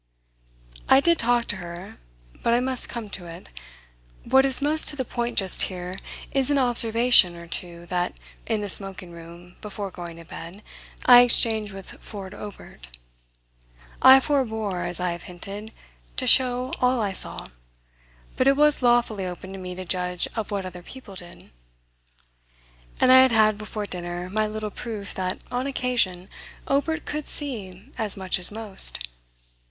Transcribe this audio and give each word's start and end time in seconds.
I 0.89 0.99
did 0.99 1.19
talk 1.19 1.45
to 1.45 1.57
her, 1.57 1.99
but 2.41 2.55
I 2.55 2.59
must 2.59 2.89
come 2.89 3.07
to 3.11 3.27
it. 3.27 3.49
What 4.23 4.45
is 4.45 4.59
most 4.59 4.89
to 4.89 4.95
the 4.95 5.05
point 5.05 5.37
just 5.37 5.61
here 5.69 5.93
is 6.31 6.49
an 6.49 6.57
observation 6.57 7.35
or 7.35 7.45
two 7.45 7.85
that, 7.85 8.15
in 8.47 8.61
the 8.61 8.69
smoking 8.69 9.11
room, 9.11 9.57
before 9.61 9.91
going 9.91 10.17
to 10.17 10.25
bed, 10.25 10.63
I 11.05 11.21
exchanged 11.21 11.71
with 11.71 12.01
Ford 12.01 12.33
Obert. 12.33 12.87
I 14.01 14.19
forbore, 14.19 14.81
as 14.83 14.99
I 14.99 15.11
have 15.11 15.21
hinted, 15.29 15.71
to 16.17 16.25
show 16.25 16.73
all 16.81 16.99
I 16.99 17.11
saw, 17.11 17.49
but 18.37 18.47
it 18.47 18.57
was 18.57 18.81
lawfully 18.81 19.27
open 19.27 19.53
to 19.53 19.59
me 19.59 19.75
to 19.75 19.85
judge 19.85 20.27
of 20.35 20.49
what 20.49 20.65
other 20.65 20.81
people 20.81 21.13
did; 21.13 21.51
and 22.99 23.11
I 23.11 23.19
had 23.21 23.31
had 23.31 23.55
before 23.55 23.85
dinner 23.85 24.31
my 24.31 24.47
little 24.47 24.71
proof 24.71 25.13
that, 25.13 25.37
on 25.51 25.67
occasion, 25.67 26.27
Obert 26.67 27.05
could 27.05 27.27
see 27.27 27.91
as 27.99 28.17
much 28.17 28.39
as 28.39 28.49
most. 28.49 29.07